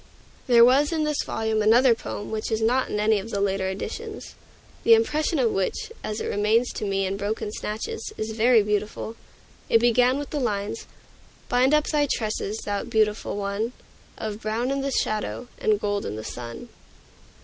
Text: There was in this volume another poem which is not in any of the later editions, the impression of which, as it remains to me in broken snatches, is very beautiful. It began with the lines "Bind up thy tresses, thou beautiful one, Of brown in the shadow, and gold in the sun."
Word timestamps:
There 0.47 0.65
was 0.65 0.91
in 0.91 1.03
this 1.03 1.21
volume 1.23 1.61
another 1.61 1.93
poem 1.93 2.31
which 2.31 2.51
is 2.51 2.59
not 2.59 2.89
in 2.89 2.99
any 2.99 3.19
of 3.19 3.29
the 3.29 3.39
later 3.39 3.69
editions, 3.69 4.33
the 4.83 4.95
impression 4.95 5.37
of 5.37 5.51
which, 5.51 5.91
as 6.03 6.19
it 6.19 6.25
remains 6.25 6.73
to 6.73 6.85
me 6.85 7.05
in 7.05 7.17
broken 7.17 7.51
snatches, 7.51 8.11
is 8.17 8.31
very 8.31 8.63
beautiful. 8.63 9.15
It 9.69 9.77
began 9.79 10.17
with 10.17 10.31
the 10.31 10.39
lines 10.39 10.87
"Bind 11.49 11.75
up 11.75 11.85
thy 11.85 12.07
tresses, 12.11 12.57
thou 12.65 12.83
beautiful 12.83 13.37
one, 13.37 13.73
Of 14.17 14.41
brown 14.41 14.71
in 14.71 14.81
the 14.81 14.89
shadow, 14.89 15.49
and 15.59 15.79
gold 15.79 16.07
in 16.07 16.15
the 16.15 16.23
sun." 16.23 16.69